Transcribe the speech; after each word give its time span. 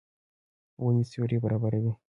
ونې 0.83 1.03
سیوری 1.09 1.37
برابروي. 1.43 1.91